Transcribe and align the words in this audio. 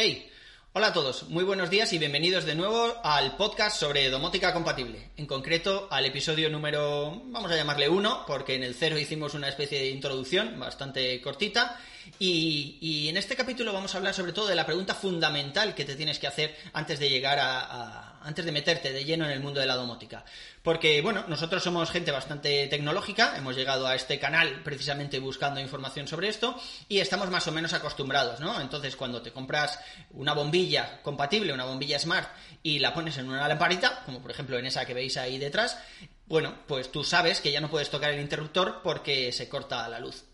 Hey, 0.00 0.30
hola 0.74 0.86
a 0.86 0.92
todos, 0.92 1.24
muy 1.24 1.42
buenos 1.42 1.70
días 1.70 1.92
y 1.92 1.98
bienvenidos 1.98 2.44
de 2.44 2.54
nuevo 2.54 3.00
al 3.02 3.36
podcast 3.36 3.80
sobre 3.80 4.08
domótica 4.10 4.54
compatible. 4.54 5.10
En 5.16 5.26
concreto, 5.26 5.88
al 5.90 6.06
episodio 6.06 6.48
número, 6.48 7.20
vamos 7.24 7.50
a 7.50 7.56
llamarle 7.56 7.88
uno, 7.88 8.22
porque 8.24 8.54
en 8.54 8.62
el 8.62 8.76
cero 8.76 8.96
hicimos 8.96 9.34
una 9.34 9.48
especie 9.48 9.80
de 9.80 9.90
introducción 9.90 10.56
bastante 10.60 11.20
cortita. 11.20 11.80
Y, 12.20 13.08
en 13.08 13.16
este 13.16 13.34
capítulo 13.34 13.72
vamos 13.72 13.92
a 13.92 13.98
hablar 13.98 14.14
sobre 14.14 14.32
todo 14.32 14.46
de 14.46 14.54
la 14.54 14.64
pregunta 14.64 14.94
fundamental 14.94 15.74
que 15.74 15.84
te 15.84 15.96
tienes 15.96 16.20
que 16.20 16.28
hacer 16.28 16.56
antes 16.74 17.00
de 17.00 17.10
llegar 17.10 17.40
a, 17.40 18.17
antes 18.28 18.44
de 18.44 18.52
meterte 18.52 18.92
de 18.92 19.04
lleno 19.04 19.24
en 19.24 19.30
el 19.30 19.40
mundo 19.40 19.58
de 19.58 19.66
la 19.66 19.74
domótica. 19.74 20.22
Porque, 20.62 21.00
bueno, 21.00 21.24
nosotros 21.28 21.62
somos 21.62 21.90
gente 21.90 22.10
bastante 22.10 22.66
tecnológica, 22.68 23.34
hemos 23.38 23.56
llegado 23.56 23.86
a 23.86 23.94
este 23.94 24.18
canal 24.18 24.62
precisamente 24.62 25.18
buscando 25.18 25.60
información 25.60 26.06
sobre 26.06 26.28
esto 26.28 26.54
y 26.88 27.00
estamos 27.00 27.30
más 27.30 27.46
o 27.48 27.52
menos 27.52 27.72
acostumbrados, 27.72 28.38
¿no? 28.40 28.60
Entonces, 28.60 28.96
cuando 28.96 29.22
te 29.22 29.32
compras 29.32 29.80
una 30.10 30.34
bombilla 30.34 31.00
compatible, 31.02 31.54
una 31.54 31.64
bombilla 31.64 31.98
smart 31.98 32.28
y 32.62 32.78
la 32.80 32.92
pones 32.92 33.16
en 33.16 33.28
una 33.30 33.48
lamparita, 33.48 34.02
como 34.04 34.20
por 34.20 34.30
ejemplo 34.30 34.58
en 34.58 34.66
esa 34.66 34.84
que 34.84 34.92
veis 34.92 35.16
ahí 35.16 35.38
detrás, 35.38 35.78
bueno, 36.26 36.54
pues 36.66 36.92
tú 36.92 37.04
sabes 37.04 37.40
que 37.40 37.50
ya 37.50 37.62
no 37.62 37.70
puedes 37.70 37.88
tocar 37.88 38.12
el 38.12 38.20
interruptor 38.20 38.82
porque 38.82 39.32
se 39.32 39.48
corta 39.48 39.88
la 39.88 40.00
luz 40.00 40.24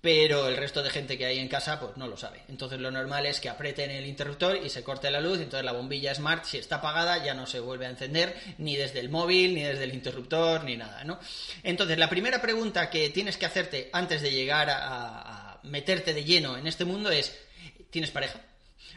pero 0.00 0.46
el 0.48 0.56
resto 0.56 0.82
de 0.82 0.90
gente 0.90 1.18
que 1.18 1.26
hay 1.26 1.38
en 1.38 1.48
casa 1.48 1.80
pues 1.80 1.96
no 1.96 2.06
lo 2.06 2.16
sabe. 2.16 2.42
Entonces 2.48 2.78
lo 2.78 2.90
normal 2.90 3.26
es 3.26 3.40
que 3.40 3.48
aprieten 3.48 3.90
el 3.90 4.06
interruptor 4.06 4.56
y 4.56 4.70
se 4.70 4.84
corte 4.84 5.10
la 5.10 5.20
luz, 5.20 5.40
entonces 5.40 5.64
la 5.64 5.72
bombilla 5.72 6.14
smart 6.14 6.44
si 6.44 6.58
está 6.58 6.76
apagada 6.76 7.24
ya 7.24 7.34
no 7.34 7.46
se 7.46 7.60
vuelve 7.60 7.86
a 7.86 7.90
encender 7.90 8.34
ni 8.58 8.76
desde 8.76 9.00
el 9.00 9.08
móvil, 9.08 9.54
ni 9.54 9.62
desde 9.62 9.84
el 9.84 9.94
interruptor, 9.94 10.64
ni 10.64 10.76
nada, 10.76 11.02
¿no? 11.04 11.18
Entonces 11.62 11.98
la 11.98 12.08
primera 12.08 12.40
pregunta 12.40 12.90
que 12.90 13.10
tienes 13.10 13.36
que 13.36 13.46
hacerte 13.46 13.90
antes 13.92 14.22
de 14.22 14.30
llegar 14.30 14.68
a, 14.70 15.60
meterte 15.64 16.14
de 16.14 16.24
lleno 16.24 16.56
en 16.56 16.66
este 16.66 16.84
mundo 16.84 17.10
es 17.10 17.36
¿tienes 17.90 18.10
pareja? 18.10 18.40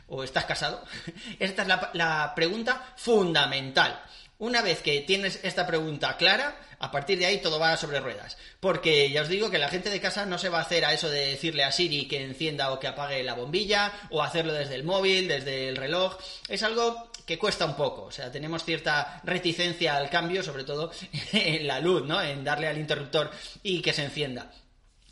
¿O 0.08 0.24
estás 0.24 0.46
casado? 0.46 0.84
Esta 1.40 1.62
es 1.64 1.68
la 1.94 2.34
pregunta 2.36 2.94
fundamental. 2.98 4.02
Una 4.42 4.64
vez 4.64 4.82
que 4.82 5.02
tienes 5.02 5.40
esta 5.44 5.68
pregunta 5.68 6.18
clara, 6.18 6.58
a 6.80 6.90
partir 6.90 7.20
de 7.20 7.28
ahí 7.28 7.38
todo 7.44 7.60
va 7.60 7.78
sobre 7.78 8.00
ruedas. 8.00 8.40
Porque 8.60 9.12
ya 9.12 9.22
os 9.22 9.30
digo 9.30 9.52
que 9.52 9.60
la 9.60 9.70
gente 9.70 9.92
de 9.92 10.02
casa 10.02 10.26
no 10.26 10.40
se 10.40 10.50
va 10.50 10.58
a 10.58 10.64
hacer 10.64 10.84
a 10.84 10.94
eso 10.94 11.12
de 11.12 11.28
decirle 11.28 11.64
a 11.64 11.72
Siri 11.72 12.08
que 12.08 12.24
encienda 12.24 12.72
o 12.72 12.80
que 12.80 12.88
apague 12.88 13.22
la 13.22 13.36
bombilla, 13.36 13.94
o 14.10 14.24
hacerlo 14.24 14.52
desde 14.54 14.74
el 14.74 14.84
móvil, 14.84 15.28
desde 15.28 15.70
el 15.70 15.76
reloj. 15.78 16.18
Es 16.50 16.64
algo 16.64 17.12
que 17.28 17.38
cuesta 17.38 17.66
un 17.66 17.76
poco. 17.76 18.06
O 18.06 18.12
sea, 18.12 18.32
tenemos 18.32 18.66
cierta 18.66 19.22
reticencia 19.24 19.96
al 19.96 20.10
cambio, 20.10 20.42
sobre 20.42 20.64
todo 20.64 20.92
en 21.34 21.68
la 21.68 21.80
luz, 21.80 22.04
¿no? 22.08 22.20
En 22.20 22.44
darle 22.44 22.68
al 22.68 22.80
interruptor 22.80 23.30
y 23.62 23.80
que 23.84 23.94
se 23.94 24.06
encienda. 24.06 24.52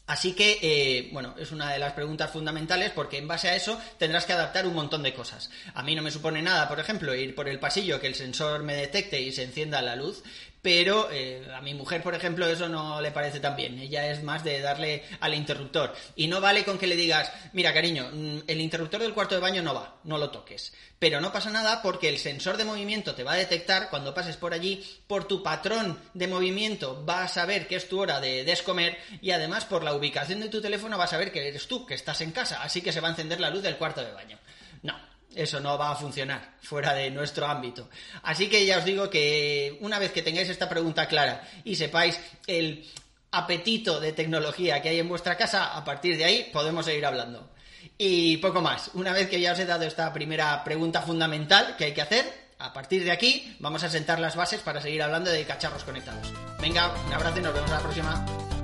Así 0.10 0.34
que, 0.34 0.58
eh, 0.64 1.10
bueno, 1.12 1.36
es 1.38 1.52
una 1.52 1.72
de 1.72 1.78
las 1.78 1.94
preguntas 1.94 2.32
fundamentales 2.32 2.90
porque 2.90 3.20
en 3.20 3.28
base 3.28 3.48
a 3.48 3.56
eso 3.56 3.80
tendrás 4.00 4.26
que 4.26 4.34
adaptar 4.34 4.66
un 4.66 4.74
montón 4.74 5.04
de 5.04 5.14
cosas. 5.14 5.52
A 5.76 5.84
mí 5.84 5.94
no 5.94 6.02
me 6.02 6.10
supone 6.10 6.42
nada, 6.42 6.68
por 6.68 6.80
ejemplo, 6.80 7.14
ir 7.14 7.36
por 7.36 7.48
el 7.48 7.60
pasillo, 7.60 8.02
que 8.02 8.08
el 8.08 8.16
sensor 8.16 8.64
me 8.64 8.76
detecte 8.76 9.22
y 9.22 9.32
se 9.32 9.44
encienda 9.44 9.84
la 9.84 9.96
luz, 9.96 10.24
pero 10.62 11.10
eh, 11.12 11.48
a 11.56 11.62
mi 11.62 11.74
mujer, 11.74 12.04
por 12.04 12.16
ejemplo, 12.16 12.46
eso 12.46 12.68
no 12.68 13.00
le 13.02 13.12
parece 13.12 13.40
tan 13.40 13.56
bien. 13.56 13.80
Ella 13.80 14.12
es 14.12 14.24
más 14.24 14.44
de 14.44 14.60
darle 14.60 15.04
al 15.20 15.34
interruptor. 15.34 15.96
Y 16.16 16.28
no 16.28 16.42
vale 16.42 16.66
con 16.66 16.78
que 16.78 16.88
le 16.88 16.96
digas, 16.96 17.32
mira, 17.54 17.74
cariño, 17.74 18.10
mm, 18.12 18.40
el 18.48 18.62
interruptor 18.62 19.02
del 19.02 19.14
cuarto 19.14 19.36
de 19.36 19.42
baño 19.42 19.62
no 19.62 19.74
va, 19.74 19.96
no 20.04 20.18
lo 20.18 20.30
toques. 20.32 20.74
Pero 21.00 21.22
no 21.22 21.32
pasa 21.32 21.50
nada 21.50 21.82
porque 21.82 22.10
el 22.10 22.18
sensor 22.18 22.58
de 22.58 22.66
movimiento 22.66 23.16
te 23.16 23.24
va 23.24 23.34
a 23.34 23.38
detectar 23.38 23.90
cuando 23.90 24.14
pases 24.14 24.36
por 24.36 24.54
allí, 24.54 24.86
por 25.08 25.26
tu 25.26 25.42
patrón 25.42 25.98
de 26.14 26.28
movimiento 26.28 27.06
va 27.06 27.24
a 27.24 27.28
saber 27.30 27.68
que 27.68 27.78
es 27.78 27.88
tu 27.88 28.02
hora 28.02 28.20
de 28.20 28.44
descomer 28.44 28.98
y 29.22 29.32
además 29.32 29.64
por 29.64 29.84
la 29.84 29.94
ubicación 29.94 30.42
de 30.42 30.50
tu 30.50 30.62
teléfono 30.62 30.98
va 30.98 31.06
a 31.06 31.08
saber 31.08 31.32
que 31.32 31.48
eres 31.48 31.68
tú, 31.68 31.86
que 31.86 31.94
estás 31.94 32.20
en 32.20 32.32
casa, 32.32 32.62
así 32.62 32.82
que 32.82 32.92
se 32.92 33.00
va 33.00 33.08
a 33.08 33.12
encender 33.12 33.40
la 33.40 33.50
luz 33.50 33.64
del 33.64 33.78
cuarto 33.78 34.02
de 34.02 34.12
baño. 34.12 34.38
No, 34.82 34.96
eso 35.36 35.60
no 35.60 35.78
va 35.78 35.92
a 35.92 35.96
funcionar 35.96 36.56
fuera 36.62 36.94
de 36.94 37.12
nuestro 37.12 37.46
ámbito. 37.46 37.90
Así 38.24 38.50
que 38.50 38.66
ya 38.66 38.80
os 38.80 38.86
digo 38.86 39.10
que 39.10 39.78
una 39.82 40.00
vez 40.00 40.12
que 40.12 40.22
tengáis 40.22 40.50
esta 40.50 40.70
pregunta 40.70 41.08
clara 41.08 41.48
y 41.64 41.76
sepáis 41.76 42.20
el 42.48 42.86
apetito 43.32 44.00
de 44.00 44.14
tecnología 44.14 44.82
que 44.82 44.90
hay 44.90 45.00
en 45.00 45.10
vuestra 45.10 45.38
casa, 45.38 45.76
a 45.76 45.84
partir 45.84 46.18
de 46.18 46.26
ahí 46.26 46.50
podemos 46.52 46.86
seguir 46.86 47.06
hablando. 47.06 47.50
Y 47.98 48.38
poco 48.38 48.62
más. 48.62 48.92
Una 48.94 49.14
vez 49.14 49.30
que 49.30 49.40
ya 49.40 49.54
os 49.54 49.60
he 49.60 49.66
dado 49.66 49.84
esta 49.84 50.12
primera 50.14 50.64
pregunta 50.64 51.02
fundamental 51.02 51.76
que 51.78 51.86
hay 51.86 51.94
que 51.94 52.02
hacer, 52.02 52.50
a 52.58 52.74
partir 52.74 53.04
de 53.04 53.12
aquí 53.12 53.56
vamos 53.60 53.84
a 53.84 53.90
sentar 53.90 54.20
las 54.20 54.36
bases 54.36 54.62
para 54.62 54.82
seguir 54.82 55.02
hablando 55.02 55.32
de 55.32 55.46
cacharros 55.46 55.84
conectados. 55.84 56.34
Venga, 56.60 56.94
un 57.06 57.14
abrazo 57.14 57.40
y 57.40 57.42
nos 57.42 57.54
vemos 57.54 57.70
la 57.70 57.80
próxima. 57.80 58.59